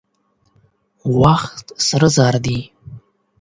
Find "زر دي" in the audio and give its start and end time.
2.15-2.59